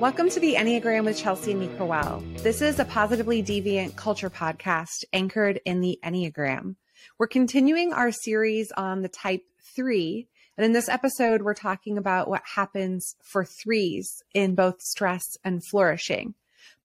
Welcome 0.00 0.28
to 0.30 0.40
the 0.40 0.54
Enneagram 0.54 1.04
with 1.04 1.16
Chelsea 1.16 1.54
and. 1.54 2.20
This 2.38 2.60
is 2.60 2.80
a 2.80 2.84
positively 2.84 3.44
deviant 3.44 3.94
culture 3.94 4.28
podcast 4.28 5.04
anchored 5.12 5.60
in 5.64 5.80
the 5.80 6.00
Enneagram. 6.04 6.74
We're 7.16 7.28
continuing 7.28 7.92
our 7.92 8.10
series 8.10 8.72
on 8.72 9.02
the 9.02 9.08
type 9.08 9.42
three. 9.76 10.26
And 10.58 10.64
in 10.64 10.72
this 10.72 10.88
episode, 10.88 11.42
we're 11.42 11.54
talking 11.54 11.96
about 11.96 12.28
what 12.28 12.42
happens 12.44 13.14
for 13.22 13.44
threes 13.44 14.20
in 14.34 14.56
both 14.56 14.82
stress 14.82 15.22
and 15.44 15.64
flourishing. 15.64 16.34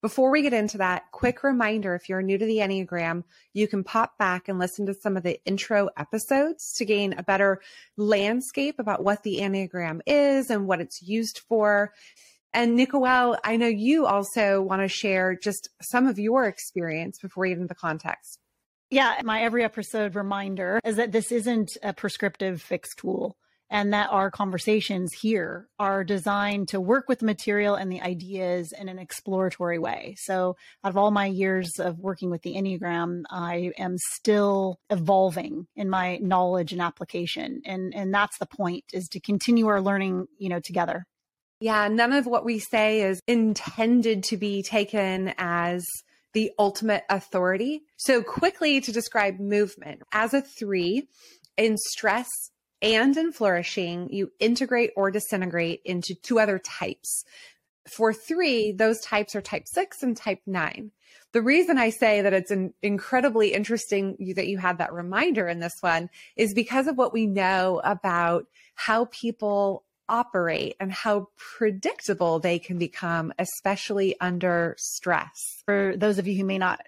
Before 0.02 0.30
we 0.30 0.40
get 0.40 0.54
into 0.54 0.78
that, 0.78 1.10
quick 1.12 1.42
reminder 1.42 1.94
if 1.94 2.08
you're 2.08 2.22
new 2.22 2.38
to 2.38 2.46
the 2.46 2.58
Enneagram, 2.58 3.24
you 3.52 3.68
can 3.68 3.84
pop 3.84 4.16
back 4.18 4.48
and 4.48 4.58
listen 4.58 4.86
to 4.86 4.94
some 4.94 5.16
of 5.16 5.22
the 5.22 5.38
intro 5.44 5.90
episodes 5.96 6.72
to 6.74 6.86
gain 6.86 7.14
a 7.18 7.22
better 7.22 7.60
landscape 7.98 8.76
about 8.78 9.04
what 9.04 9.24
the 9.24 9.40
Enneagram 9.40 10.00
is 10.06 10.48
and 10.48 10.66
what 10.66 10.80
it's 10.80 11.02
used 11.02 11.40
for. 11.48 11.92
And 12.52 12.74
Nicole, 12.74 13.36
I 13.44 13.56
know 13.56 13.68
you 13.68 14.06
also 14.06 14.60
want 14.60 14.82
to 14.82 14.88
share 14.88 15.36
just 15.36 15.68
some 15.80 16.06
of 16.06 16.18
your 16.18 16.46
experience 16.46 17.18
before 17.20 17.46
even 17.46 17.68
the 17.68 17.74
context. 17.74 18.38
Yeah, 18.90 19.20
my 19.22 19.42
every 19.42 19.62
episode 19.62 20.16
reminder 20.16 20.80
is 20.84 20.96
that 20.96 21.12
this 21.12 21.30
isn't 21.30 21.76
a 21.82 21.92
prescriptive 21.92 22.60
fixed 22.60 22.98
tool 22.98 23.36
and 23.70 23.92
that 23.92 24.10
our 24.10 24.32
conversations 24.32 25.12
here 25.12 25.68
are 25.78 26.02
designed 26.02 26.66
to 26.68 26.80
work 26.80 27.08
with 27.08 27.20
the 27.20 27.26
material 27.26 27.76
and 27.76 27.90
the 27.90 28.00
ideas 28.00 28.72
in 28.72 28.88
an 28.88 28.98
exploratory 28.98 29.78
way. 29.78 30.16
So, 30.18 30.56
out 30.82 30.90
of 30.90 30.96
all 30.96 31.12
my 31.12 31.26
years 31.26 31.78
of 31.78 32.00
working 32.00 32.30
with 32.30 32.42
the 32.42 32.56
Enneagram, 32.56 33.22
I 33.30 33.70
am 33.78 33.96
still 33.96 34.80
evolving 34.90 35.68
in 35.76 35.88
my 35.88 36.18
knowledge 36.18 36.72
and 36.72 36.82
application. 36.82 37.62
And 37.64 37.94
and 37.94 38.12
that's 38.12 38.38
the 38.38 38.46
point 38.46 38.84
is 38.92 39.08
to 39.10 39.20
continue 39.20 39.68
our 39.68 39.80
learning, 39.80 40.26
you 40.36 40.48
know, 40.48 40.58
together. 40.58 41.04
Yeah, 41.60 41.88
none 41.88 42.14
of 42.14 42.24
what 42.24 42.44
we 42.46 42.58
say 42.58 43.02
is 43.02 43.20
intended 43.26 44.24
to 44.24 44.38
be 44.38 44.62
taken 44.62 45.34
as 45.36 45.84
the 46.32 46.52
ultimate 46.58 47.04
authority. 47.10 47.82
So, 47.98 48.22
quickly 48.22 48.80
to 48.80 48.92
describe 48.92 49.38
movement 49.38 50.02
as 50.10 50.32
a 50.32 50.40
three 50.40 51.08
in 51.58 51.76
stress 51.76 52.28
and 52.80 53.14
in 53.14 53.32
flourishing, 53.32 54.08
you 54.10 54.32
integrate 54.40 54.92
or 54.96 55.10
disintegrate 55.10 55.82
into 55.84 56.14
two 56.14 56.40
other 56.40 56.58
types. 56.58 57.24
For 57.86 58.14
three, 58.14 58.72
those 58.72 59.00
types 59.00 59.34
are 59.34 59.42
type 59.42 59.64
six 59.66 60.02
and 60.02 60.16
type 60.16 60.40
nine. 60.46 60.92
The 61.32 61.42
reason 61.42 61.76
I 61.76 61.90
say 61.90 62.22
that 62.22 62.32
it's 62.32 62.52
incredibly 62.82 63.52
interesting 63.52 64.16
that 64.34 64.48
you 64.48 64.58
had 64.58 64.78
that 64.78 64.92
reminder 64.92 65.46
in 65.46 65.60
this 65.60 65.76
one 65.80 66.08
is 66.36 66.54
because 66.54 66.86
of 66.86 66.96
what 66.96 67.12
we 67.12 67.26
know 67.26 67.80
about 67.84 68.46
how 68.74 69.06
people 69.06 69.84
operate 70.10 70.76
and 70.80 70.92
how 70.92 71.28
predictable 71.36 72.40
they 72.40 72.58
can 72.58 72.76
become, 72.76 73.32
especially 73.38 74.16
under 74.20 74.74
stress. 74.78 75.62
For 75.64 75.94
those 75.96 76.18
of 76.18 76.26
you 76.26 76.36
who 76.36 76.44
may 76.44 76.58
not 76.58 76.80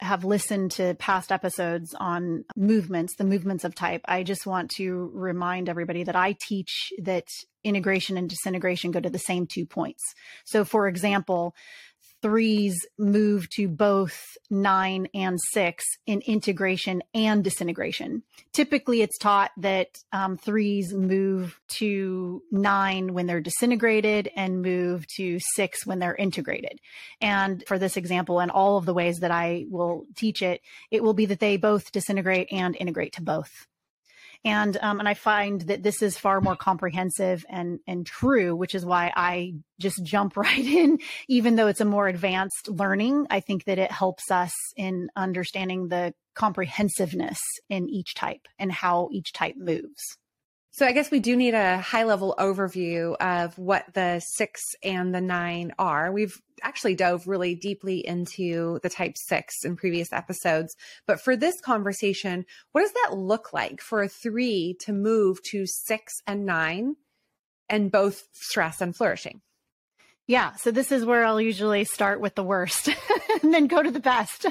have 0.00 0.24
listened 0.24 0.72
to 0.72 0.94
past 0.96 1.32
episodes 1.32 1.94
on 1.98 2.44
movements, 2.54 3.16
the 3.16 3.24
movements 3.24 3.64
of 3.64 3.74
type, 3.74 4.02
I 4.04 4.22
just 4.24 4.46
want 4.46 4.70
to 4.72 5.10
remind 5.14 5.68
everybody 5.68 6.04
that 6.04 6.14
I 6.14 6.36
teach 6.38 6.92
that 7.02 7.26
integration 7.64 8.18
and 8.18 8.28
disintegration 8.28 8.90
go 8.90 9.00
to 9.00 9.10
the 9.10 9.18
same 9.18 9.46
two 9.46 9.64
points. 9.64 10.02
So, 10.44 10.64
for 10.64 10.86
example, 10.86 11.54
threes 12.22 12.76
move 12.98 13.48
to 13.50 13.68
both 13.68 14.20
nine 14.50 15.08
and 15.14 15.38
six 15.52 15.84
in 16.06 16.20
integration 16.22 17.02
and 17.14 17.44
disintegration. 17.44 18.22
Typically, 18.52 19.02
it's 19.02 19.18
taught 19.18 19.50
that 19.58 19.88
um, 20.12 20.36
threes 20.36 20.92
move 20.92 21.60
to 21.68 22.42
nine 22.50 23.12
when 23.12 23.26
they're 23.26 23.40
disintegrated 23.40 24.30
and 24.36 24.62
move 24.62 25.06
to 25.16 25.38
six 25.54 25.86
when 25.86 25.98
they're 25.98 26.14
integrated. 26.14 26.80
And 27.20 27.64
for 27.66 27.78
this 27.78 27.96
example, 27.96 28.40
and 28.40 28.50
all 28.50 28.76
of 28.76 28.86
the 28.86 28.94
ways 28.94 29.18
that 29.18 29.30
I 29.30 29.66
will 29.68 30.06
teach 30.16 30.42
it, 30.42 30.62
it 30.90 31.02
will 31.02 31.14
be 31.14 31.26
that 31.26 31.40
they 31.40 31.56
both 31.56 31.92
disintegrate 31.92 32.48
and 32.50 32.76
integrate 32.76 33.12
to 33.14 33.22
both 33.22 33.66
and 34.44 34.76
um, 34.80 34.98
and 34.98 35.08
I 35.08 35.14
find 35.14 35.60
that 35.62 35.82
this 35.82 36.02
is 36.02 36.18
far 36.18 36.40
more 36.40 36.56
comprehensive 36.56 37.44
and 37.48 37.80
and 37.86 38.06
true, 38.06 38.54
which 38.54 38.74
is 38.74 38.84
why 38.84 39.12
I 39.14 39.54
just 39.78 40.02
jump 40.04 40.36
right 40.36 40.64
in, 40.64 40.98
even 41.28 41.56
though 41.56 41.66
it's 41.68 41.80
a 41.80 41.84
more 41.84 42.08
advanced 42.08 42.68
learning. 42.68 43.26
I 43.30 43.40
think 43.40 43.64
that 43.64 43.78
it 43.78 43.90
helps 43.90 44.30
us 44.30 44.52
in 44.76 45.08
understanding 45.16 45.88
the 45.88 46.14
comprehensiveness 46.34 47.38
in 47.68 47.88
each 47.88 48.14
type 48.14 48.46
and 48.58 48.70
how 48.70 49.08
each 49.10 49.32
type 49.32 49.56
moves. 49.56 50.02
So 50.76 50.84
I 50.84 50.92
guess 50.92 51.10
we 51.10 51.20
do 51.20 51.36
need 51.36 51.54
a 51.54 51.78
high 51.78 52.04
level 52.04 52.34
overview 52.38 53.16
of 53.16 53.56
what 53.56 53.86
the 53.94 54.20
six 54.20 54.60
and 54.82 55.14
the 55.14 55.22
nine 55.22 55.72
are. 55.78 56.12
We've 56.12 56.38
actually 56.62 56.94
dove 56.94 57.26
really 57.26 57.54
deeply 57.54 58.06
into 58.06 58.78
the 58.82 58.90
type 58.90 59.16
six 59.16 59.64
in 59.64 59.76
previous 59.76 60.12
episodes. 60.12 60.76
But 61.06 61.18
for 61.18 61.34
this 61.34 61.62
conversation, 61.62 62.44
what 62.72 62.82
does 62.82 62.92
that 62.92 63.16
look 63.16 63.54
like 63.54 63.80
for 63.80 64.02
a 64.02 64.08
three 64.08 64.76
to 64.80 64.92
move 64.92 65.42
to 65.44 65.64
six 65.64 66.20
and 66.26 66.44
nine 66.44 66.96
and 67.70 67.90
both 67.90 68.24
stress 68.34 68.82
and 68.82 68.94
flourishing? 68.94 69.40
Yeah. 70.28 70.54
So 70.56 70.72
this 70.72 70.90
is 70.90 71.04
where 71.04 71.24
I'll 71.24 71.40
usually 71.40 71.84
start 71.84 72.20
with 72.20 72.34
the 72.34 72.42
worst 72.42 72.88
and 73.42 73.54
then 73.54 73.68
go 73.68 73.80
to 73.80 73.92
the 73.92 74.00
best. 74.00 74.46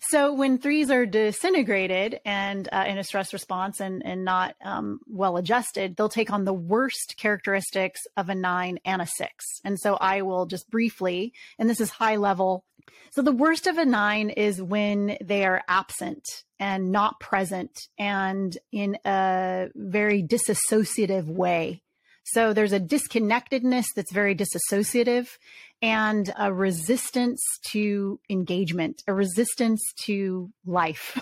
So 0.00 0.32
when 0.32 0.56
threes 0.56 0.90
are 0.90 1.04
disintegrated 1.04 2.20
and 2.24 2.66
uh, 2.72 2.84
in 2.88 2.96
a 2.96 3.04
stress 3.04 3.34
response 3.34 3.80
and, 3.80 4.02
and 4.06 4.24
not 4.24 4.56
um, 4.64 5.00
well 5.06 5.36
adjusted, 5.36 5.96
they'll 5.96 6.08
take 6.08 6.32
on 6.32 6.44
the 6.44 6.54
worst 6.54 7.16
characteristics 7.18 8.06
of 8.16 8.30
a 8.30 8.34
nine 8.34 8.78
and 8.86 9.02
a 9.02 9.06
six. 9.06 9.44
And 9.64 9.78
so 9.78 9.98
I 10.00 10.22
will 10.22 10.46
just 10.46 10.70
briefly, 10.70 11.34
and 11.58 11.68
this 11.68 11.80
is 11.80 11.90
high 11.90 12.16
level. 12.16 12.64
So 13.10 13.20
the 13.20 13.32
worst 13.32 13.66
of 13.66 13.76
a 13.76 13.84
nine 13.84 14.30
is 14.30 14.62
when 14.62 15.18
they 15.22 15.44
are 15.44 15.62
absent 15.68 16.24
and 16.58 16.90
not 16.90 17.20
present 17.20 17.78
and 17.98 18.56
in 18.72 18.96
a 19.04 19.68
very 19.74 20.22
disassociative 20.22 21.26
way 21.26 21.82
so 22.32 22.52
there's 22.52 22.72
a 22.72 22.80
disconnectedness 22.80 23.86
that's 23.94 24.12
very 24.12 24.34
disassociative 24.34 25.28
and 25.80 26.32
a 26.38 26.52
resistance 26.52 27.40
to 27.70 28.18
engagement, 28.28 29.02
a 29.06 29.14
resistance 29.14 29.80
to 30.04 30.50
life. 30.66 31.18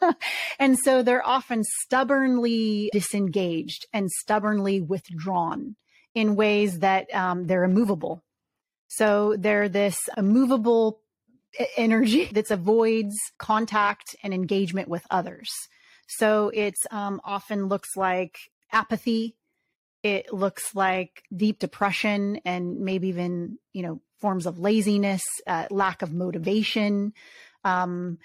and 0.58 0.78
so 0.78 1.02
they're 1.02 1.26
often 1.26 1.62
stubbornly 1.62 2.90
disengaged 2.92 3.86
and 3.92 4.10
stubbornly 4.10 4.80
withdrawn 4.80 5.76
in 6.14 6.36
ways 6.36 6.80
that 6.80 7.12
um, 7.14 7.46
they're 7.46 7.64
immovable. 7.64 8.22
So 8.88 9.36
they're 9.38 9.68
this 9.68 9.98
immovable 10.16 11.00
energy 11.76 12.24
that 12.32 12.50
avoids 12.50 13.14
contact 13.38 14.16
and 14.22 14.34
engagement 14.34 14.88
with 14.88 15.06
others. 15.10 15.50
So 16.06 16.50
it 16.52 16.74
um, 16.90 17.20
often 17.24 17.66
looks 17.68 17.96
like 17.96 18.36
apathy, 18.72 19.36
it 20.04 20.32
looks 20.32 20.74
like 20.74 21.24
deep 21.34 21.58
depression 21.58 22.38
and 22.44 22.80
maybe 22.80 23.08
even, 23.08 23.58
you 23.72 23.82
know, 23.82 24.02
forms 24.20 24.44
of 24.44 24.58
laziness, 24.58 25.22
uh, 25.46 25.66
lack 25.70 26.02
of 26.02 26.12
motivation. 26.12 27.14
Um, 27.64 28.18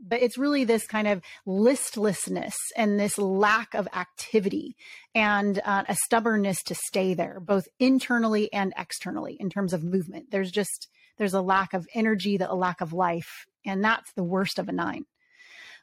but 0.00 0.22
it's 0.22 0.38
really 0.38 0.64
this 0.64 0.86
kind 0.86 1.06
of 1.06 1.20
listlessness 1.44 2.54
and 2.76 2.98
this 2.98 3.18
lack 3.18 3.74
of 3.74 3.86
activity 3.94 4.74
and 5.14 5.60
uh, 5.64 5.84
a 5.86 5.96
stubbornness 6.04 6.62
to 6.62 6.74
stay 6.74 7.12
there, 7.12 7.40
both 7.40 7.64
internally 7.78 8.50
and 8.50 8.72
externally 8.78 9.36
in 9.38 9.50
terms 9.50 9.74
of 9.74 9.84
movement. 9.84 10.30
There's 10.30 10.50
just, 10.50 10.88
there's 11.18 11.34
a 11.34 11.42
lack 11.42 11.74
of 11.74 11.86
energy, 11.94 12.38
a 12.40 12.54
lack 12.54 12.80
of 12.80 12.94
life. 12.94 13.44
And 13.66 13.84
that's 13.84 14.12
the 14.14 14.24
worst 14.24 14.58
of 14.58 14.68
a 14.68 14.72
nine. 14.72 15.04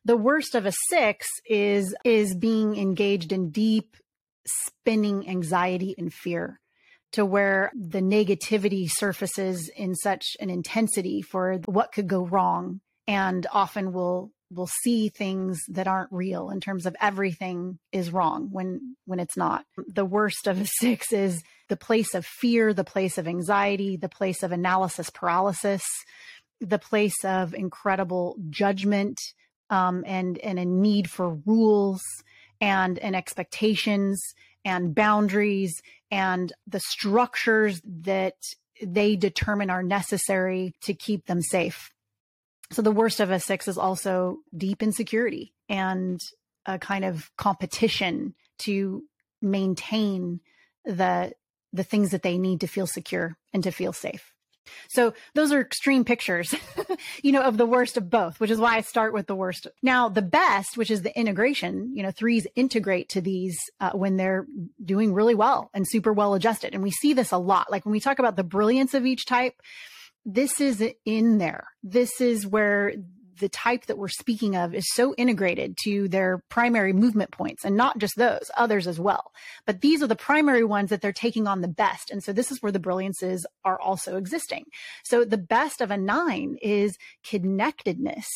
The 0.05 0.17
worst 0.17 0.55
of 0.55 0.65
a 0.65 0.73
six 0.89 1.27
is, 1.47 1.93
is 2.03 2.35
being 2.35 2.77
engaged 2.77 3.31
in 3.31 3.51
deep 3.51 3.95
spinning 4.65 5.27
anxiety 5.27 5.95
and 5.97 6.13
fear 6.13 6.59
to 7.11 7.25
where 7.25 7.71
the 7.75 8.01
negativity 8.01 8.89
surfaces 8.89 9.69
in 9.75 9.95
such 9.95 10.37
an 10.39 10.49
intensity 10.49 11.21
for 11.21 11.59
what 11.65 11.91
could 11.91 12.07
go 12.07 12.25
wrong 12.25 12.81
and 13.07 13.47
often 13.51 13.91
will 13.91 14.31
will 14.51 14.69
see 14.83 15.09
things 15.09 15.59
that 15.67 15.87
aren't 15.87 16.11
real 16.11 16.49
in 16.49 16.59
terms 16.59 16.87
of 16.87 16.95
everything 16.99 17.77
is 17.91 18.11
wrong 18.11 18.49
when 18.51 18.95
when 19.05 19.19
it's 19.19 19.37
not. 19.37 19.65
The 19.87 20.05
worst 20.05 20.47
of 20.47 20.59
the 20.59 20.65
six 20.79 21.11
is 21.11 21.41
the 21.67 21.77
place 21.77 22.13
of 22.13 22.25
fear 22.25 22.73
the 22.73 22.83
place 22.83 23.17
of 23.17 23.27
anxiety 23.27 23.95
the 23.97 24.09
place 24.09 24.43
of 24.43 24.51
analysis 24.51 25.09
paralysis 25.09 25.83
the 26.59 26.79
place 26.79 27.23
of 27.23 27.53
incredible 27.53 28.35
judgment 28.49 29.17
um, 29.69 30.03
and 30.05 30.37
and 30.39 30.59
a 30.59 30.65
need 30.65 31.09
for 31.09 31.35
rules 31.45 32.01
and 32.61 32.99
and 32.99 33.15
expectations 33.15 34.33
and 34.65 34.93
boundaries 34.93 35.81
and 36.11 36.51
the 36.67 36.79
structures 36.79 37.81
that 37.85 38.35
they 38.81 39.15
determine 39.15 39.69
are 39.69 39.83
necessary 39.83 40.73
to 40.81 40.93
keep 40.93 41.25
them 41.25 41.41
safe. 41.41 41.91
So 42.71 42.81
the 42.81 42.91
worst 42.91 43.19
of 43.19 43.31
a 43.31 43.39
six 43.39 43.67
is 43.67 43.77
also 43.77 44.37
deep 44.55 44.83
insecurity 44.83 45.53
and 45.67 46.19
a 46.65 46.77
kind 46.77 47.03
of 47.03 47.31
competition 47.37 48.35
to 48.59 49.03
maintain 49.41 50.41
the 50.85 51.33
the 51.71 51.83
things 51.83 52.11
that 52.11 52.23
they 52.23 52.37
need 52.37 52.61
to 52.61 52.67
feel 52.67 52.87
secure 52.87 53.37
and 53.53 53.63
to 53.63 53.71
feel 53.71 53.93
safe. 53.93 54.33
So 54.87 55.13
those 55.33 55.51
are 55.51 55.61
extreme 55.61 56.05
pictures, 56.05 56.53
you 57.23 57.31
know, 57.31 57.41
of 57.41 57.57
the 57.57 57.65
worst 57.65 57.97
of 57.97 58.09
both, 58.09 58.39
which 58.39 58.51
is 58.51 58.59
why 58.59 58.75
I 58.75 58.81
start 58.81 59.13
with 59.13 59.27
the 59.27 59.35
worst. 59.35 59.67
Now, 59.81 60.09
the 60.09 60.21
best, 60.21 60.77
which 60.77 60.91
is 60.91 61.01
the 61.01 61.17
integration, 61.17 61.91
you 61.95 62.03
know, 62.03 62.11
threes 62.11 62.47
integrate 62.55 63.09
to 63.09 63.21
these 63.21 63.57
uh, 63.79 63.91
when 63.91 64.17
they're 64.17 64.45
doing 64.83 65.13
really 65.13 65.35
well 65.35 65.69
and 65.73 65.87
super 65.87 66.13
well 66.13 66.33
adjusted. 66.33 66.73
And 66.73 66.83
we 66.83 66.91
see 66.91 67.13
this 67.13 67.31
a 67.31 67.37
lot. 67.37 67.71
Like 67.71 67.85
when 67.85 67.91
we 67.91 67.99
talk 67.99 68.19
about 68.19 68.35
the 68.35 68.43
brilliance 68.43 68.93
of 68.93 69.05
each 69.05 69.25
type, 69.25 69.53
this 70.25 70.59
is 70.61 70.83
in 71.05 71.37
there. 71.37 71.67
This 71.83 72.21
is 72.21 72.45
where 72.45 72.93
the 73.39 73.49
type 73.49 73.85
that 73.85 73.97
we're 73.97 74.07
speaking 74.07 74.55
of 74.55 74.73
is 74.73 74.85
so 74.93 75.13
integrated 75.15 75.77
to 75.83 76.07
their 76.07 76.43
primary 76.49 76.93
movement 76.93 77.31
points 77.31 77.65
and 77.65 77.75
not 77.75 77.97
just 77.97 78.15
those, 78.15 78.51
others 78.55 78.87
as 78.87 78.99
well. 78.99 79.31
But 79.65 79.81
these 79.81 80.03
are 80.03 80.07
the 80.07 80.15
primary 80.15 80.63
ones 80.63 80.89
that 80.89 81.01
they're 81.01 81.11
taking 81.11 81.47
on 81.47 81.61
the 81.61 81.67
best. 81.67 82.11
And 82.11 82.23
so 82.23 82.33
this 82.33 82.51
is 82.51 82.61
where 82.61 82.71
the 82.71 82.79
brilliances 82.79 83.45
are 83.63 83.79
also 83.79 84.17
existing. 84.17 84.65
So 85.03 85.23
the 85.23 85.37
best 85.37 85.81
of 85.81 85.91
a 85.91 85.97
nine 85.97 86.57
is 86.61 86.97
connectedness, 87.23 88.27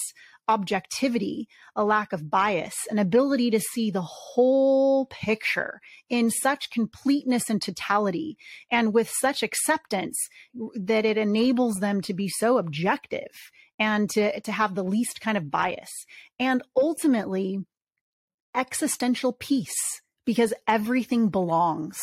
objectivity, 0.47 1.47
a 1.75 1.83
lack 1.83 2.11
of 2.11 2.29
bias, 2.29 2.75
an 2.89 2.99
ability 2.99 3.49
to 3.51 3.59
see 3.59 3.89
the 3.91 4.01
whole 4.01 5.05
picture 5.05 5.79
in 6.09 6.29
such 6.29 6.69
completeness 6.69 7.49
and 7.49 7.61
totality, 7.61 8.37
and 8.69 8.93
with 8.93 9.09
such 9.21 9.41
acceptance 9.41 10.17
that 10.75 11.05
it 11.05 11.17
enables 11.17 11.75
them 11.75 12.01
to 12.01 12.13
be 12.13 12.27
so 12.27 12.57
objective 12.57 13.31
and 13.79 14.09
to, 14.11 14.39
to 14.41 14.51
have 14.51 14.75
the 14.75 14.83
least 14.83 15.21
kind 15.21 15.37
of 15.37 15.51
bias. 15.51 15.91
And 16.39 16.63
ultimately, 16.75 17.65
existential 18.55 19.33
peace 19.33 20.01
because 20.25 20.53
everything 20.67 21.29
belongs. 21.29 21.99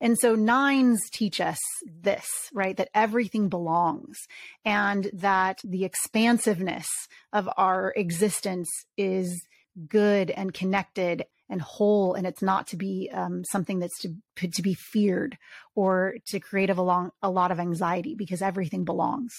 And 0.00 0.16
so 0.18 0.34
nines 0.34 1.00
teach 1.12 1.40
us 1.40 1.58
this, 1.84 2.26
right? 2.52 2.76
That 2.76 2.90
everything 2.94 3.48
belongs 3.48 4.16
and 4.64 5.10
that 5.12 5.60
the 5.64 5.84
expansiveness 5.84 6.86
of 7.32 7.48
our 7.56 7.92
existence 7.96 8.68
is 8.96 9.44
good 9.88 10.30
and 10.30 10.54
connected 10.54 11.24
and 11.50 11.60
whole. 11.60 12.14
And 12.14 12.26
it's 12.26 12.42
not 12.42 12.68
to 12.68 12.76
be 12.76 13.10
um, 13.12 13.42
something 13.50 13.80
that's 13.80 13.98
to, 14.00 14.14
to 14.48 14.62
be 14.62 14.74
feared 14.74 15.36
or 15.74 16.16
to 16.28 16.38
create 16.38 16.70
a, 16.70 16.80
long, 16.80 17.10
a 17.20 17.30
lot 17.30 17.50
of 17.50 17.58
anxiety 17.58 18.14
because 18.14 18.42
everything 18.42 18.84
belongs. 18.84 19.32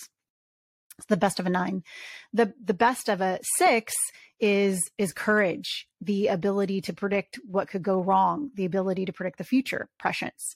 The 1.08 1.18
best 1.18 1.40
of 1.40 1.46
a 1.46 1.50
nine. 1.50 1.84
The 2.34 2.54
the 2.64 2.74
best 2.74 3.10
of 3.10 3.22
a 3.22 3.40
six 3.58 3.94
is 4.40 4.90
is 4.98 5.14
courage, 5.14 5.88
the 6.02 6.28
ability 6.28 6.82
to 6.82 6.94
predict 6.94 7.40
what 7.46 7.70
could 7.70 7.84
go 7.84 8.02
wrong, 8.02 8.52
the 8.56 8.66
ability 8.66 9.06
to 9.06 9.14
predict 9.14 9.38
the 9.38 9.44
future, 9.44 9.90
prescience, 10.00 10.56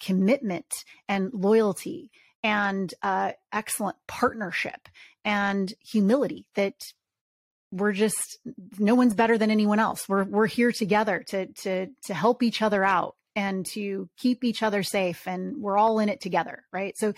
commitment 0.00 0.84
and 1.08 1.30
loyalty, 1.32 2.10
and 2.42 2.92
uh, 3.02 3.32
excellent 3.52 3.96
partnership 4.06 4.88
and 5.24 5.72
humility. 5.80 6.46
That 6.54 6.74
we're 7.72 7.92
just 7.92 8.38
no 8.78 8.94
one's 8.94 9.14
better 9.14 9.38
than 9.38 9.50
anyone 9.50 9.78
else. 9.78 10.08
We're 10.08 10.24
we're 10.24 10.46
here 10.46 10.72
together 10.72 11.24
to 11.28 11.46
to 11.46 11.88
to 12.04 12.14
help 12.14 12.42
each 12.42 12.62
other 12.62 12.84
out 12.84 13.16
and 13.34 13.66
to 13.66 14.08
keep 14.16 14.44
each 14.44 14.62
other 14.62 14.82
safe, 14.82 15.26
and 15.26 15.58
we're 15.58 15.76
all 15.76 15.98
in 15.98 16.08
it 16.08 16.20
together, 16.20 16.64
right? 16.72 16.96
So 16.96 17.12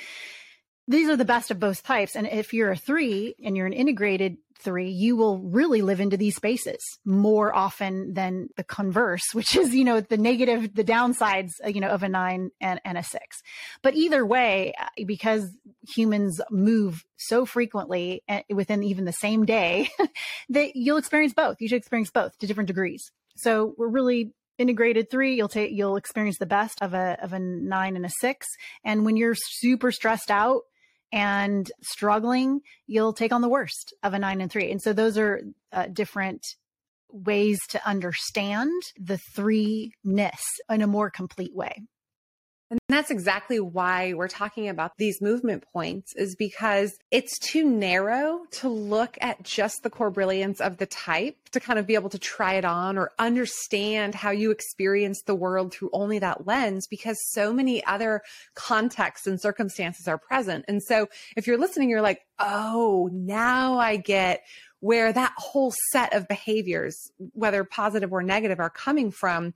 these 0.88 1.10
are 1.10 1.16
the 1.16 1.24
best 1.24 1.50
of 1.50 1.60
both 1.60 1.82
types. 1.82 2.16
And 2.16 2.26
if 2.26 2.54
you're 2.54 2.72
a 2.72 2.76
three 2.76 3.34
and 3.44 3.56
you're 3.56 3.66
an 3.66 3.74
integrated 3.74 4.38
three, 4.58 4.90
you 4.90 5.16
will 5.16 5.38
really 5.38 5.82
live 5.82 6.00
into 6.00 6.16
these 6.16 6.34
spaces 6.34 6.80
more 7.04 7.54
often 7.54 8.14
than 8.14 8.48
the 8.56 8.64
converse, 8.64 9.22
which 9.34 9.54
is, 9.54 9.74
you 9.74 9.84
know, 9.84 10.00
the 10.00 10.16
negative, 10.16 10.74
the 10.74 10.82
downsides, 10.84 11.50
uh, 11.64 11.68
you 11.68 11.82
know, 11.82 11.90
of 11.90 12.02
a 12.02 12.08
nine 12.08 12.50
and, 12.60 12.80
and 12.86 12.96
a 12.96 13.02
six. 13.02 13.42
But 13.82 13.94
either 13.94 14.24
way, 14.24 14.72
uh, 14.80 14.86
because 15.06 15.50
humans 15.86 16.40
move 16.50 17.04
so 17.16 17.44
frequently 17.44 18.22
uh, 18.26 18.40
within 18.48 18.82
even 18.82 19.04
the 19.04 19.12
same 19.12 19.44
day, 19.44 19.90
that 20.48 20.74
you'll 20.74 20.96
experience 20.96 21.34
both. 21.34 21.60
You 21.60 21.68
should 21.68 21.76
experience 21.76 22.10
both 22.10 22.36
to 22.38 22.46
different 22.46 22.68
degrees. 22.68 23.12
So 23.36 23.74
we're 23.76 23.88
really 23.88 24.32
integrated 24.56 25.08
three 25.08 25.36
you'll 25.36 25.46
take 25.46 25.70
you'll 25.70 25.94
experience 25.94 26.36
the 26.38 26.44
best 26.44 26.82
of 26.82 26.92
a 26.92 27.16
of 27.22 27.32
a 27.32 27.38
nine 27.38 27.94
and 27.94 28.04
a 28.04 28.10
six 28.20 28.44
and 28.82 29.04
when 29.04 29.16
you're 29.16 29.36
super 29.36 29.92
stressed 29.92 30.32
out 30.32 30.62
and 31.12 31.70
struggling, 31.82 32.60
you'll 32.86 33.12
take 33.12 33.32
on 33.32 33.40
the 33.40 33.48
worst 33.48 33.94
of 34.02 34.14
a 34.14 34.18
nine 34.18 34.40
and 34.40 34.50
three. 34.50 34.70
And 34.70 34.80
so 34.80 34.92
those 34.92 35.16
are 35.16 35.42
uh, 35.72 35.86
different 35.92 36.42
ways 37.10 37.58
to 37.70 37.88
understand 37.88 38.82
the 38.98 39.18
three 39.34 39.92
ness 40.04 40.42
in 40.70 40.82
a 40.82 40.86
more 40.86 41.10
complete 41.10 41.54
way. 41.54 41.82
And 42.70 42.78
that's 42.88 43.10
exactly 43.10 43.60
why 43.60 44.12
we're 44.12 44.28
talking 44.28 44.68
about 44.68 44.92
these 44.98 45.22
movement 45.22 45.64
points 45.72 46.14
is 46.16 46.36
because 46.36 46.98
it's 47.10 47.38
too 47.38 47.64
narrow 47.64 48.40
to 48.52 48.68
look 48.68 49.16
at 49.22 49.42
just 49.42 49.82
the 49.82 49.88
core 49.88 50.10
brilliance 50.10 50.60
of 50.60 50.76
the 50.76 50.84
type 50.84 51.36
to 51.52 51.60
kind 51.60 51.78
of 51.78 51.86
be 51.86 51.94
able 51.94 52.10
to 52.10 52.18
try 52.18 52.54
it 52.54 52.66
on 52.66 52.98
or 52.98 53.12
understand 53.18 54.14
how 54.14 54.30
you 54.30 54.50
experience 54.50 55.22
the 55.22 55.34
world 55.34 55.72
through 55.72 55.88
only 55.94 56.18
that 56.18 56.46
lens 56.46 56.86
because 56.86 57.16
so 57.30 57.54
many 57.54 57.82
other 57.86 58.20
contexts 58.54 59.26
and 59.26 59.40
circumstances 59.40 60.06
are 60.06 60.18
present. 60.18 60.66
And 60.68 60.82
so 60.82 61.08
if 61.36 61.46
you're 61.46 61.58
listening, 61.58 61.88
you're 61.88 62.02
like, 62.02 62.26
oh, 62.38 63.08
now 63.12 63.78
I 63.78 63.96
get 63.96 64.42
where 64.80 65.12
that 65.12 65.32
whole 65.36 65.72
set 65.90 66.12
of 66.12 66.28
behaviors, 66.28 67.10
whether 67.32 67.64
positive 67.64 68.12
or 68.12 68.22
negative, 68.22 68.60
are 68.60 68.70
coming 68.70 69.10
from 69.10 69.54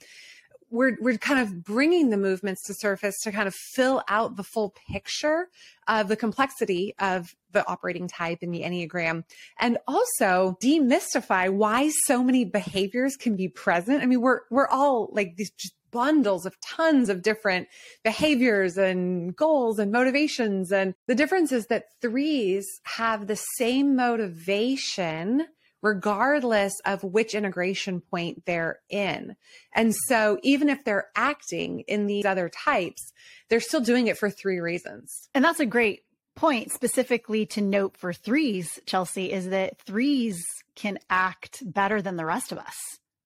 we're 0.73 0.97
we're 1.01 1.19
kind 1.19 1.41
of 1.41 1.63
bringing 1.63 2.11
the 2.11 2.17
movements 2.17 2.63
to 2.65 2.75
surface 2.75 3.21
to 3.23 3.31
kind 3.31 3.47
of 3.47 3.55
fill 3.55 4.03
out 4.09 4.37
the 4.37 4.43
full 4.43 4.75
picture 4.91 5.49
of 5.87 6.09
the 6.09 6.17
complexity 6.17 6.95
of 6.99 7.35
the 7.53 7.67
operating 7.69 8.09
type 8.09 8.39
in 8.41 8.51
the 8.51 8.63
enneagram 8.63 9.25
and 9.61 9.79
also 9.87 10.57
demystify 10.63 11.53
why 11.53 11.91
so 12.07 12.25
many 12.25 12.45
behaviors 12.45 13.17
can 13.17 13.37
be 13.37 13.49
present. 13.49 14.03
I 14.03 14.07
mean 14.07 14.21
we're 14.21 14.41
we're 14.51 14.69
all 14.69 15.11
like 15.13 15.37
these 15.37 15.51
just 15.51 15.75
bundles 15.91 16.47
of 16.47 16.59
tons 16.61 17.11
of 17.11 17.21
different 17.21 17.69
behaviors 18.03 18.79
and 18.79 19.37
goals 19.37 19.79
and 19.79 19.93
motivations 19.93 20.73
and 20.73 20.95
the 21.07 21.15
difference 21.15 21.53
is 21.53 21.67
that 21.67 21.85
threes 22.01 22.67
have 22.85 23.27
the 23.27 23.37
same 23.37 23.95
motivation 23.95 25.47
regardless 25.83 26.73
of 26.85 27.03
which 27.03 27.35
integration 27.35 28.01
point 28.01 28.45
they're 28.47 28.79
in. 28.89 29.37
And 29.75 29.95
so 30.09 30.39
even 30.43 30.69
if 30.69 30.85
they're 30.85 31.09
acting 31.15 31.81
in 31.81 32.07
these 32.07 32.25
other 32.25 32.49
types, 32.49 33.13
they're 33.49 33.61
still 33.61 33.81
doing 33.81 34.07
it 34.07 34.17
for 34.17 34.31
three 34.31 34.61
reasons. 34.61 35.29
And 35.35 35.45
that's 35.45 35.61
a 35.61 35.67
great 35.67 36.05
point 36.35 36.73
specifically 36.73 37.45
to 37.45 37.61
note 37.61 37.97
for 37.97 38.13
threes, 38.13 38.79
Chelsea, 38.87 39.33
is 39.33 39.51
that 39.51 39.81
threes 39.83 40.43
can 40.75 40.99
act 41.11 41.63
better 41.65 42.01
than 42.01 42.17
the 42.17 42.25
rest 42.25 42.53
of 42.53 42.59
us. 42.59 42.77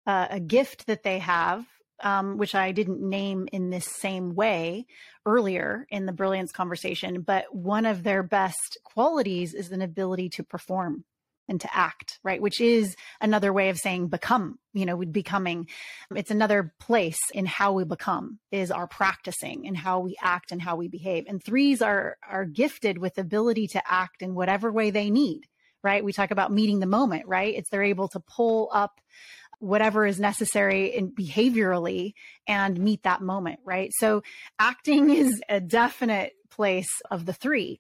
Uh, 0.06 0.26
a 0.30 0.40
gift 0.40 0.87
that 0.87 1.02
they 1.02 1.18
have 1.21 1.64
um, 2.02 2.37
which 2.37 2.54
I 2.54 2.73
didn't 2.73 3.00
name 3.00 3.49
in 3.52 3.71
this 3.71 3.87
same 3.87 4.35
way 4.35 4.87
earlier 5.25 5.87
in 5.88 6.06
the 6.06 6.12
brilliance 6.12 6.52
conversation, 6.52 7.23
but 7.23 7.54
one 7.54 7.87
of 7.87 8.02
their 8.02 8.23
best 8.23 8.78
qualities 8.82 9.54
is 9.54 9.71
an 9.71 9.82
ability 9.82 10.28
to 10.30 10.42
perform 10.42 11.04
and 11.52 11.61
to 11.61 11.76
act, 11.76 12.18
right? 12.25 12.40
Which 12.40 12.62
is 12.62 12.97
another 13.21 13.52
way 13.52 13.68
of 13.68 13.76
saying 13.76 14.09
become, 14.09 14.59
you 14.73 14.87
know, 14.87 14.97
becoming. 14.97 15.68
It's 16.16 16.30
another 16.30 16.73
place 16.80 17.18
in 17.35 17.44
how 17.44 17.75
we 17.75 17.85
become 17.85 18.38
is 18.50 18.71
our 18.71 18.87
practicing 18.88 19.66
and 19.66 19.76
how 19.76 20.00
we 20.00 20.16
act 20.21 20.50
and 20.50 20.62
how 20.62 20.76
we 20.76 20.88
behave. 20.88 21.26
And 21.28 21.44
threes 21.44 21.82
are 21.82 22.16
are 22.28 22.47
gifted 22.47 22.97
with 22.97 23.18
ability 23.18 23.68
to 23.68 23.82
act 23.87 24.23
in 24.23 24.35
whatever 24.35 24.73
way 24.73 24.90
they 24.90 25.11
need, 25.11 25.42
right? 25.85 26.02
We 26.02 26.14
talk 26.14 26.30
about 26.30 26.50
meeting 26.50 26.80
the 26.80 26.87
moment, 26.87 27.28
right? 27.28 27.54
It's 27.54 27.68
they're 27.68 27.82
able 27.82 28.09
to 28.09 28.21
pull 28.21 28.71
up 28.73 29.02
whatever 29.59 30.06
is 30.06 30.18
necessary 30.18 30.87
in 30.87 31.12
behaviorally 31.12 32.14
and 32.49 32.80
meet 32.80 33.02
that 33.02 33.21
moment, 33.21 33.61
right? 33.64 33.90
So 33.99 34.23
acting 34.59 35.11
is 35.23 35.40
a 35.50 35.61
definite 35.61 36.32
place 36.50 36.90
of 37.11 37.26
the 37.26 37.32
three. 37.35 37.78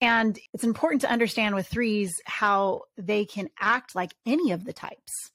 And 0.00 0.38
it's 0.54 0.64
important 0.64 1.02
to 1.02 1.10
understand 1.10 1.54
with 1.54 1.66
threes 1.66 2.12
how 2.24 2.82
they 2.96 3.24
can 3.24 3.48
act 3.58 3.94
like 3.94 4.14
any 4.24 4.52
of 4.52 4.64
the 4.64 4.72
types. 4.72 5.30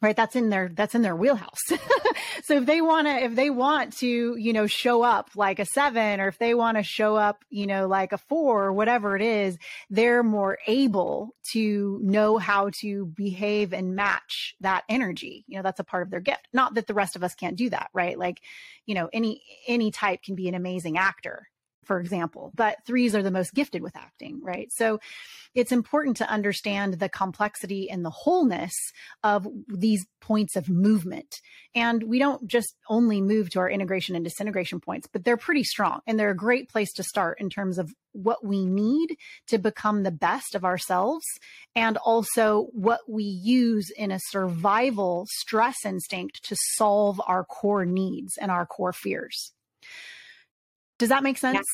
Right. 0.00 0.14
That's 0.14 0.36
in 0.36 0.48
their, 0.48 0.70
that's 0.72 0.94
in 0.94 1.02
their 1.02 1.16
wheelhouse. 1.16 1.58
so 2.44 2.58
if 2.58 2.66
they 2.66 2.80
want 2.80 3.08
to, 3.08 3.24
if 3.24 3.34
they 3.34 3.50
want 3.50 3.96
to, 3.98 4.36
you 4.38 4.52
know, 4.52 4.68
show 4.68 5.02
up 5.02 5.30
like 5.34 5.58
a 5.58 5.64
seven 5.64 6.20
or 6.20 6.28
if 6.28 6.38
they 6.38 6.54
want 6.54 6.76
to 6.76 6.84
show 6.84 7.16
up, 7.16 7.44
you 7.50 7.66
know, 7.66 7.88
like 7.88 8.12
a 8.12 8.18
four 8.18 8.66
or 8.66 8.72
whatever 8.72 9.16
it 9.16 9.22
is, 9.22 9.58
they're 9.90 10.22
more 10.22 10.58
able 10.68 11.30
to 11.52 11.98
know 12.00 12.38
how 12.38 12.70
to 12.80 13.06
behave 13.06 13.72
and 13.72 13.96
match 13.96 14.54
that 14.60 14.84
energy. 14.88 15.44
You 15.48 15.56
know, 15.56 15.62
that's 15.64 15.80
a 15.80 15.84
part 15.84 16.04
of 16.04 16.10
their 16.10 16.20
gift. 16.20 16.46
Not 16.52 16.74
that 16.74 16.86
the 16.86 16.94
rest 16.94 17.16
of 17.16 17.24
us 17.24 17.34
can't 17.34 17.56
do 17.56 17.68
that. 17.70 17.90
Right. 17.92 18.16
Like, 18.16 18.38
you 18.86 18.94
know, 18.94 19.08
any, 19.12 19.42
any 19.66 19.90
type 19.90 20.22
can 20.22 20.36
be 20.36 20.46
an 20.46 20.54
amazing 20.54 20.96
actor 20.96 21.48
for 21.88 21.98
example, 21.98 22.52
but 22.54 22.76
threes 22.86 23.14
are 23.14 23.22
the 23.22 23.30
most 23.30 23.54
gifted 23.54 23.82
with 23.82 23.96
acting, 23.96 24.40
right? 24.42 24.68
So 24.70 25.00
it's 25.54 25.72
important 25.72 26.18
to 26.18 26.30
understand 26.30 26.94
the 26.94 27.08
complexity 27.08 27.90
and 27.90 28.04
the 28.04 28.10
wholeness 28.10 28.74
of 29.24 29.48
these 29.66 30.06
points 30.20 30.54
of 30.54 30.68
movement. 30.68 31.40
And 31.74 32.02
we 32.04 32.18
don't 32.18 32.46
just 32.46 32.74
only 32.90 33.22
move 33.22 33.48
to 33.50 33.60
our 33.60 33.70
integration 33.70 34.14
and 34.14 34.24
disintegration 34.24 34.80
points, 34.80 35.08
but 35.10 35.24
they're 35.24 35.38
pretty 35.38 35.64
strong 35.64 36.00
and 36.06 36.20
they're 36.20 36.30
a 36.30 36.36
great 36.36 36.68
place 36.68 36.92
to 36.92 37.02
start 37.02 37.40
in 37.40 37.48
terms 37.48 37.78
of 37.78 37.90
what 38.12 38.44
we 38.44 38.66
need 38.66 39.16
to 39.46 39.58
become 39.58 40.02
the 40.02 40.10
best 40.10 40.54
of 40.54 40.64
ourselves 40.64 41.24
and 41.74 41.96
also 41.96 42.68
what 42.72 43.00
we 43.08 43.24
use 43.24 43.90
in 43.96 44.10
a 44.10 44.20
survival 44.28 45.24
stress 45.30 45.76
instinct 45.86 46.44
to 46.44 46.56
solve 46.76 47.20
our 47.26 47.44
core 47.44 47.86
needs 47.86 48.36
and 48.36 48.50
our 48.50 48.66
core 48.66 48.92
fears. 48.92 49.52
Does 50.98 51.08
that 51.08 51.22
make 51.22 51.38
sense? 51.38 51.56
Yes. 51.56 51.64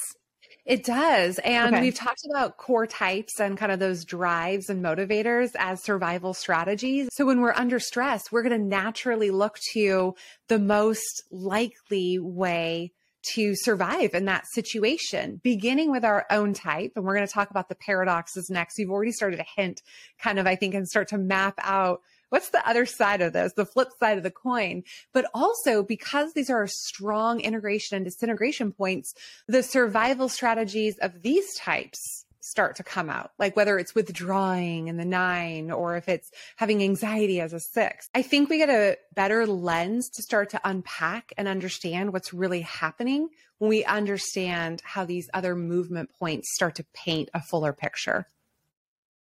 It 0.66 0.84
does. 0.84 1.38
And 1.40 1.74
okay. 1.74 1.84
we've 1.84 1.94
talked 1.94 2.22
about 2.30 2.56
core 2.56 2.86
types 2.86 3.38
and 3.38 3.58
kind 3.58 3.70
of 3.70 3.80
those 3.80 4.04
drives 4.04 4.70
and 4.70 4.82
motivators 4.82 5.50
as 5.58 5.82
survival 5.82 6.32
strategies. 6.32 7.08
So 7.12 7.26
when 7.26 7.42
we're 7.42 7.52
under 7.52 7.78
stress, 7.78 8.32
we're 8.32 8.42
going 8.42 8.58
to 8.58 8.66
naturally 8.66 9.30
look 9.30 9.58
to 9.74 10.14
the 10.48 10.58
most 10.58 11.22
likely 11.30 12.18
way 12.18 12.92
to 13.34 13.54
survive 13.56 14.14
in 14.14 14.26
that 14.26 14.44
situation, 14.52 15.40
beginning 15.42 15.90
with 15.90 16.04
our 16.04 16.26
own 16.30 16.54
type. 16.54 16.92
And 16.96 17.04
we're 17.04 17.14
going 17.14 17.26
to 17.26 17.32
talk 17.32 17.50
about 17.50 17.68
the 17.68 17.74
paradoxes 17.74 18.48
next. 18.50 18.78
You've 18.78 18.90
already 18.90 19.12
started 19.12 19.38
to 19.38 19.46
hint 19.56 19.82
kind 20.18 20.38
of, 20.38 20.46
I 20.46 20.56
think, 20.56 20.74
and 20.74 20.88
start 20.88 21.08
to 21.08 21.18
map 21.18 21.54
out 21.58 22.00
what's 22.34 22.50
the 22.50 22.68
other 22.68 22.84
side 22.84 23.22
of 23.22 23.32
this, 23.32 23.52
the 23.52 23.64
flip 23.64 23.90
side 24.00 24.18
of 24.18 24.24
the 24.24 24.30
coin. 24.30 24.82
But 25.12 25.26
also 25.32 25.84
because 25.84 26.32
these 26.32 26.50
are 26.50 26.66
strong 26.66 27.38
integration 27.38 27.94
and 27.94 28.04
disintegration 28.04 28.72
points, 28.72 29.14
the 29.46 29.62
survival 29.62 30.28
strategies 30.28 30.98
of 30.98 31.22
these 31.22 31.54
types 31.54 32.24
start 32.40 32.74
to 32.76 32.82
come 32.82 33.08
out, 33.08 33.30
like 33.38 33.54
whether 33.54 33.78
it's 33.78 33.94
withdrawing 33.94 34.88
in 34.88 34.96
the 34.96 35.04
nine 35.04 35.70
or 35.70 35.96
if 35.96 36.08
it's 36.08 36.28
having 36.56 36.82
anxiety 36.82 37.40
as 37.40 37.52
a 37.52 37.60
six. 37.60 38.08
I 38.16 38.22
think 38.22 38.50
we 38.50 38.58
get 38.58 38.68
a 38.68 38.96
better 39.14 39.46
lens 39.46 40.10
to 40.10 40.22
start 40.22 40.50
to 40.50 40.60
unpack 40.64 41.32
and 41.38 41.46
understand 41.46 42.12
what's 42.12 42.34
really 42.34 42.62
happening 42.62 43.28
when 43.58 43.68
we 43.68 43.84
understand 43.84 44.82
how 44.82 45.04
these 45.04 45.30
other 45.32 45.54
movement 45.54 46.10
points 46.18 46.52
start 46.52 46.74
to 46.74 46.84
paint 46.94 47.30
a 47.32 47.40
fuller 47.40 47.72
picture. 47.72 48.26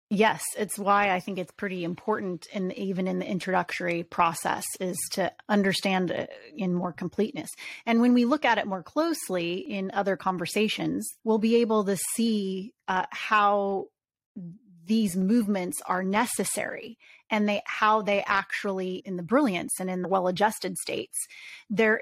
Yes, 0.09 0.41
it's 0.57 0.79
why 0.79 1.11
I 1.13 1.19
think 1.19 1.37
it's 1.37 1.51
pretty 1.51 1.83
important, 1.83 2.47
and 2.53 2.71
even 2.77 3.07
in 3.07 3.19
the 3.19 3.29
introductory 3.29 4.03
process, 4.03 4.65
is 4.79 4.97
to 5.13 5.33
understand 5.49 6.11
it 6.11 6.29
in 6.55 6.73
more 6.73 6.93
completeness. 6.93 7.49
And 7.85 7.99
when 7.99 8.13
we 8.13 8.23
look 8.23 8.45
at 8.45 8.57
it 8.57 8.67
more 8.67 8.83
closely 8.83 9.55
in 9.55 9.91
other 9.93 10.15
conversations, 10.15 11.05
we'll 11.25 11.39
be 11.39 11.57
able 11.57 11.83
to 11.85 11.97
see 12.15 12.73
uh, 12.87 13.05
how 13.11 13.87
these 14.85 15.17
movements 15.17 15.81
are 15.85 16.03
necessary 16.03 16.97
and 17.29 17.49
they 17.49 17.61
how 17.65 18.01
they 18.01 18.23
actually 18.25 19.01
in 19.05 19.17
the 19.17 19.23
brilliance 19.23 19.73
and 19.79 19.89
in 19.89 20.01
the 20.01 20.07
well-adjusted 20.07 20.77
states 20.77 21.27
they're 21.69 21.99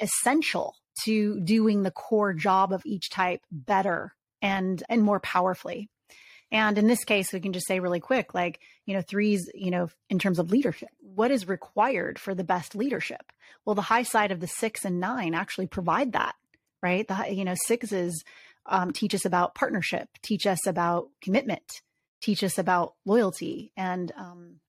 essential 0.00 0.76
to 1.04 1.40
doing 1.40 1.82
the 1.82 1.90
core 1.90 2.32
job 2.32 2.72
of 2.72 2.82
each 2.86 3.10
type 3.10 3.40
better 3.50 4.14
and 4.40 4.84
and 4.88 5.02
more 5.02 5.18
powerfully 5.18 5.90
and 6.52 6.76
in 6.76 6.86
this 6.86 7.04
case, 7.04 7.32
we 7.32 7.40
can 7.40 7.54
just 7.54 7.66
say 7.66 7.80
really 7.80 7.98
quick, 7.98 8.34
like, 8.34 8.60
you 8.84 8.94
know, 8.94 9.00
threes, 9.00 9.50
you 9.54 9.70
know, 9.70 9.88
in 10.10 10.18
terms 10.18 10.38
of 10.38 10.50
leadership, 10.50 10.90
what 11.00 11.30
is 11.30 11.48
required 11.48 12.18
for 12.18 12.34
the 12.34 12.44
best 12.44 12.74
leadership? 12.74 13.32
Well, 13.64 13.74
the 13.74 13.80
high 13.80 14.02
side 14.02 14.30
of 14.30 14.40
the 14.40 14.46
six 14.46 14.84
and 14.84 15.00
nine 15.00 15.34
actually 15.34 15.66
provide 15.66 16.12
that, 16.12 16.34
right? 16.82 17.08
The, 17.08 17.32
you 17.32 17.46
know, 17.46 17.54
sixes 17.66 18.22
um, 18.66 18.92
teach 18.92 19.14
us 19.14 19.24
about 19.24 19.54
partnership, 19.54 20.10
teach 20.20 20.46
us 20.46 20.66
about 20.66 21.08
commitment, 21.22 21.80
teach 22.20 22.44
us 22.44 22.58
about 22.58 22.94
loyalty 23.06 23.72
and, 23.74 24.12
um, 24.14 24.60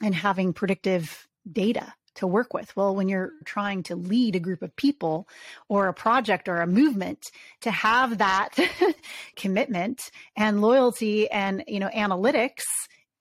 and 0.00 0.14
having 0.14 0.52
predictive 0.52 1.26
data 1.50 1.92
to 2.16 2.26
work 2.26 2.52
with. 2.52 2.74
Well, 2.76 2.94
when 2.94 3.08
you're 3.08 3.32
trying 3.44 3.82
to 3.84 3.96
lead 3.96 4.36
a 4.36 4.40
group 4.40 4.62
of 4.62 4.74
people 4.76 5.28
or 5.68 5.88
a 5.88 5.94
project 5.94 6.48
or 6.48 6.60
a 6.60 6.66
movement, 6.66 7.20
to 7.62 7.70
have 7.70 8.18
that 8.18 8.50
commitment 9.36 10.10
and 10.36 10.60
loyalty 10.60 11.30
and, 11.30 11.64
you 11.66 11.80
know, 11.80 11.90
analytics 11.94 12.64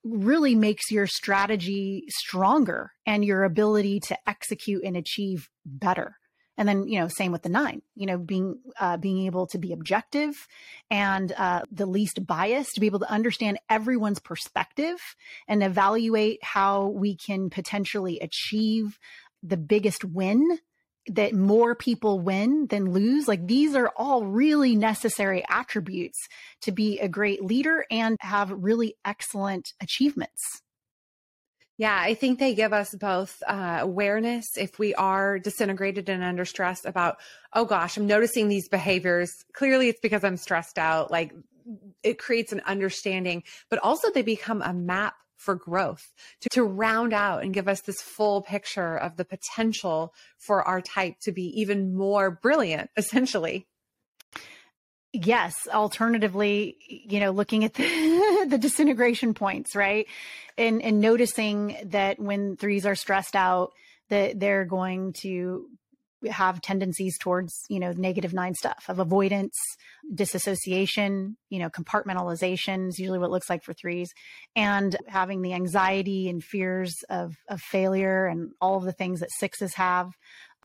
really 0.04 0.56
makes 0.56 0.92
your 0.92 1.08
strategy 1.08 2.06
stronger 2.10 2.92
and 3.06 3.25
your 3.25 3.44
ability 3.44 4.00
to 4.00 4.18
execute 4.28 4.84
and 4.84 4.96
achieve 4.96 5.50
better 5.66 6.18
and 6.57 6.67
then 6.67 6.88
you 6.88 7.00
know 7.00 7.07
same 7.07 7.31
with 7.31 7.41
the 7.41 7.50
nine 7.50 7.81
you 7.95 8.05
know 8.05 8.17
being 8.17 8.57
uh, 8.79 8.97
being 8.97 9.25
able 9.25 9.47
to 9.47 9.57
be 9.57 9.74
objective 9.74 10.47
and 10.89 11.31
uh, 11.38 11.62
the 11.71 11.85
least 11.85 12.25
biased 12.25 12.75
to 12.75 12.81
be 12.81 12.88
able 12.88 13.00
to 13.00 13.12
understand 13.12 13.57
everyone's 13.69 14.19
perspective 14.19 14.97
and 15.47 15.63
evaluate 15.63 16.43
how 16.43 16.88
we 16.88 17.15
can 17.15 17.50
potentially 17.50 18.19
achieve 18.19 19.00
the 19.43 19.57
biggest 19.57 20.03
win 20.03 20.59
that 21.07 21.33
more 21.33 21.75
people 21.75 22.19
win 22.19 22.65
than 22.67 22.91
lose. 22.91 23.27
Like 23.27 23.45
these 23.45 23.75
are 23.75 23.91
all 23.95 24.25
really 24.25 24.75
necessary 24.75 25.43
attributes 25.47 26.27
to 26.62 26.71
be 26.71 27.00
a 27.00 27.07
great 27.07 27.43
leader 27.43 27.85
and 27.91 28.17
have 28.21 28.51
really 28.51 28.95
excellent 29.05 29.74
achievements 29.79 30.63
yeah, 31.77 32.00
I 32.00 32.13
think 32.13 32.39
they 32.39 32.55
give 32.55 32.72
us 32.72 32.96
both 32.96 33.44
uh, 33.46 33.79
awareness 33.82 34.58
if 34.58 34.79
we 34.79 34.96
are 34.96 35.39
disintegrated 35.39 36.08
and 36.08 36.24
under 36.24 36.46
stress 36.46 36.86
about, 36.86 37.17
oh 37.53 37.65
gosh, 37.65 37.98
I'm 37.98 38.08
noticing 38.08 38.48
these 38.48 38.70
behaviors. 38.70 39.32
Clearly, 39.53 39.89
it's 39.89 40.00
because 40.00 40.24
I'm 40.24 40.38
stressed 40.38 40.77
out. 40.77 41.12
Like 41.12 41.34
it 42.01 42.17
creates 42.17 42.53
an 42.53 42.62
understanding, 42.65 43.44
but 43.70 43.79
also 43.79 44.10
they 44.10 44.22
become 44.22 44.62
a 44.62 44.74
map 44.74 45.15
for 45.36 45.55
growth 45.55 46.13
to, 46.41 46.50
to 46.50 46.63
round 46.63 47.13
out 47.13 47.44
and 47.44 47.53
give 47.53 47.67
us 47.67 47.82
this 47.82 48.01
full 48.01 48.41
picture 48.41 48.98
of 48.98 49.17
the 49.17 49.25
potential 49.25 50.13
for 50.38 50.63
our 50.63 50.82
type 50.82 51.15
to 51.24 51.32
be 51.34 51.44
even 51.60 51.94
more 51.94 52.32
brilliant, 52.32 52.89
essentially. 52.96 53.67
Yes. 55.12 55.55
Alternatively, 55.74 56.77
you 56.88 57.20
know, 57.20 57.32
looking 57.32 57.63
at 57.63 57.74
the, 57.74 57.84
the 58.50 58.58
disintegration 58.58 59.34
points, 59.34 59.75
right? 59.75 60.08
And, 60.58 60.82
and 60.82 61.00
noticing 61.00 61.78
that 61.86 62.20
when 62.20 62.56
threes 62.58 62.86
are 62.86 62.96
stressed 62.96 63.36
out, 63.36 63.72
that 64.10 64.40
they're 64.40 64.66
going 64.66 65.14
to 65.22 65.68
have 66.30 66.62
tendencies 66.62 67.18
towards, 67.18 67.66
you 67.70 67.80
know, 67.80 67.92
negative 67.92 68.34
nine 68.34 68.54
stuff 68.56 68.86
of 68.88 69.00
avoidance, 69.00 69.56
disassociation, 70.14 71.38
you 71.50 71.60
know, 71.60 71.70
compartmentalization 71.70 72.88
is 72.88 73.00
usually 73.00 73.20
what 73.20 73.28
it 73.28 73.32
looks 73.32 73.50
like 73.50 73.64
for 73.64 73.74
threes, 73.74 74.12
and 74.56 74.96
having 75.08 75.42
the 75.42 75.54
anxiety 75.54 76.30
and 76.30 76.44
fears 76.44 77.04
of, 77.10 77.36
of 77.48 77.62
failure 77.62 78.25
and 78.25 78.52
all 78.62 78.78
of 78.78 78.84
the 78.84 78.92
things 78.92 79.20
that 79.20 79.32
sixes 79.32 79.75
have, 79.75 80.12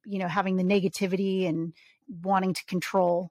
you 0.05 0.19
know, 0.19 0.29
having 0.29 0.57
the 0.57 0.65
negativity 0.65 1.49
and 1.49 1.75
wanting 2.23 2.55
to 2.55 2.65
control 2.67 3.31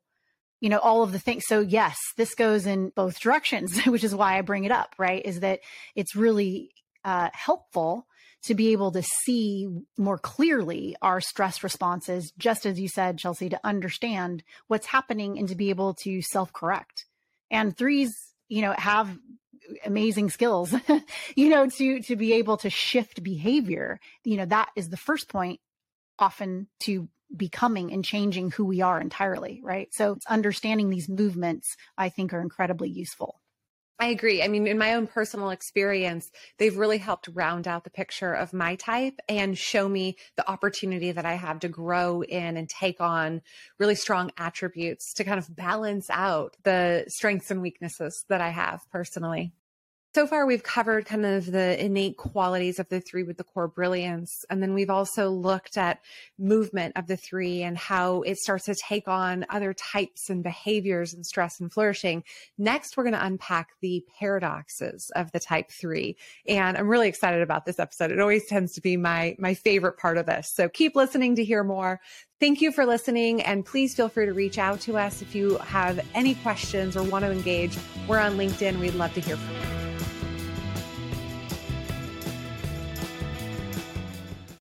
you 0.60 0.70
know, 0.70 0.80
all 0.80 1.04
of 1.04 1.12
the 1.12 1.20
things. 1.20 1.44
So 1.48 1.62
yes, 1.62 1.98
this 2.18 2.36
goes 2.36 2.66
in 2.66 2.90
both 2.90 3.20
directions, 3.20 3.80
which 3.86 4.04
is 4.04 4.16
why 4.16 4.38
I 4.38 4.42
bring 4.42 4.66
it 4.66 4.72
up, 4.72 4.96
right? 4.98 5.26
Is 5.26 5.42
that 5.42 5.60
it's 5.96 6.16
really 6.16 6.72
uh, 7.04 7.30
helpful 7.34 8.08
to 8.42 8.56
be 8.56 8.72
able 8.72 8.92
to 8.92 9.04
see 9.04 9.68
more 9.98 10.18
clearly 10.18 10.96
our 11.02 11.20
stress 11.20 11.64
responses, 11.64 12.32
just 12.38 12.66
as 12.66 12.80
you 12.80 12.88
said, 12.88 13.18
Chelsea, 13.18 13.50
to 13.50 13.60
understand 13.64 14.44
what's 14.68 14.88
happening 14.88 15.38
and 15.38 15.50
to 15.50 15.56
be 15.56 15.70
able 15.70 15.94
to 15.94 16.22
self 16.22 16.54
correct. 16.54 17.06
And 17.52 17.76
threes, 17.76 18.12
you 18.48 18.62
know, 18.62 18.74
have 18.78 19.18
amazing 19.86 20.30
skills, 20.30 20.74
you 21.36 21.50
know, 21.50 21.68
to 21.70 22.02
to 22.02 22.16
be 22.16 22.34
able 22.34 22.58
to 22.58 22.70
shift 22.70 23.24
behavior. 23.24 24.00
You 24.24 24.38
know, 24.38 24.46
that 24.46 24.70
is 24.76 24.90
the 24.90 24.98
first 24.98 25.30
point 25.30 25.60
often 26.18 26.68
to 26.82 27.10
becoming 27.36 27.92
and 27.92 28.04
changing 28.04 28.52
who 28.52 28.66
we 28.66 28.82
are 28.82 29.00
entirely, 29.00 29.62
right? 29.64 29.94
So 29.94 30.18
understanding 30.28 30.90
these 30.90 31.10
movements, 31.10 31.76
I 31.98 32.10
think, 32.10 32.34
are 32.34 32.42
incredibly 32.42 32.90
useful. 32.90 33.40
I 34.02 34.08
agree. 34.08 34.42
I 34.42 34.48
mean, 34.48 34.66
in 34.66 34.78
my 34.78 34.94
own 34.94 35.08
personal 35.08 35.50
experience, 35.50 36.32
they've 36.58 36.78
really 36.78 37.00
helped 37.00 37.28
round 37.34 37.68
out 37.68 37.84
the 37.84 37.90
picture 37.90 38.34
of 38.34 38.54
my 38.54 38.76
type 38.76 39.20
and 39.28 39.58
show 39.58 39.90
me 39.90 40.16
the 40.38 40.50
opportunity 40.50 41.12
that 41.12 41.26
I 41.26 41.34
have 41.34 41.60
to 41.60 41.68
grow 41.68 42.24
in 42.24 42.56
and 42.56 42.70
take 42.70 43.02
on 43.02 43.42
really 43.78 43.96
strong 43.96 44.32
attributes 44.38 45.14
to 45.16 45.26
kind 45.26 45.38
of 45.38 45.54
balance 45.54 46.10
out 46.10 46.56
the 46.64 47.04
strengths 47.10 47.52
and 47.52 47.62
weaknesses 47.62 48.24
that 48.30 48.40
I 48.40 48.52
have 48.52 48.90
personally. 48.90 49.52
So 50.16 50.26
far, 50.26 50.48
we've 50.48 50.64
covered 50.64 51.06
kind 51.06 51.24
of 51.24 51.46
the 51.46 51.84
innate 51.84 52.18
qualities 52.18 52.80
of 52.80 52.90
the 52.90 53.00
three 53.00 53.22
with 53.22 53.38
the 53.38 53.44
core 53.44 53.68
brilliance. 53.68 54.44
And 54.50 54.62
then 54.62 54.74
we've 54.74 54.90
also 54.90 55.30
looked 55.30 55.78
at 55.78 56.00
movement 56.40 56.94
of 56.98 57.06
the 57.06 57.16
three 57.16 57.62
and 57.62 57.78
how 57.78 58.24
it 58.24 58.38
starts 58.38 58.66
to 58.66 58.76
take 58.76 59.08
on 59.08 59.46
other 59.52 59.72
types 59.72 60.32
and 60.32 60.42
behaviors 60.44 61.14
and 61.14 61.24
stress 61.24 61.60
and 61.60 61.72
flourishing. 61.72 62.24
Next, 62.58 62.98
we're 62.98 63.04
going 63.04 63.14
to 63.14 63.24
unpack 63.24 63.70
the 63.82 64.04
paradoxes 64.20 65.12
of 65.16 65.32
the 65.32 65.40
type 65.40 65.70
three. 65.70 66.18
And 66.48 66.76
I'm 66.76 66.88
really 66.88 67.08
excited 67.08 67.44
about 67.44 67.66
this 67.66 67.78
episode. 67.78 68.10
It 68.10 68.20
always 68.20 68.48
tends 68.48 68.74
to 68.74 68.82
be 68.82 68.98
my, 68.98 69.36
my 69.38 69.54
favorite 69.54 70.00
part 70.00 70.18
of 70.18 70.26
this. 70.26 70.52
So 70.56 70.70
keep 70.70 70.96
listening 70.96 71.36
to 71.36 71.44
hear 71.44 71.64
more. 71.64 72.02
Thank 72.40 72.62
you 72.62 72.72
for 72.72 72.86
listening, 72.86 73.42
and 73.42 73.66
please 73.66 73.94
feel 73.96 74.08
free 74.08 74.26
to 74.26 74.34
reach 74.34 74.58
out 74.58 74.80
to 74.82 74.98
us 74.98 75.22
if 75.22 75.36
you 75.36 75.58
have 75.58 76.00
any 76.16 76.36
questions 76.36 76.96
or 76.96 77.04
want 77.04 77.26
to 77.26 77.32
engage. 77.32 77.78
We're 78.08 78.20
on 78.20 78.38
LinkedIn. 78.38 78.80
We'd 78.80 78.96
love 78.96 79.14
to 79.16 79.20
hear 79.20 79.36
from 79.36 79.74
you. 79.74 79.79